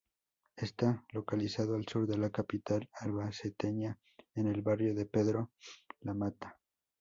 Está 0.55 1.05
localizado 1.11 1.75
al 1.75 1.87
sur 1.87 2.07
de 2.07 2.17
la 2.17 2.31
capital 2.31 2.89
albaceteña, 3.01 3.99
en 4.33 4.47
el 4.47 4.63
barrio 4.63 4.95
de 4.95 5.05
Pedro 5.05 5.51
Lamata. 5.99 6.57